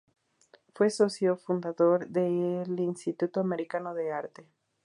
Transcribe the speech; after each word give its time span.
Fue 0.73 0.89
socio 0.89 1.37
fundador 1.37 2.07
del 2.09 2.79
Instituto 2.79 3.39
Americano 3.39 3.93
de 3.93 4.11
Arte. 4.11 4.47